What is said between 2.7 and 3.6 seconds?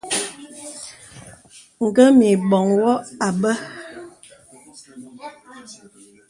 wɔ àbə.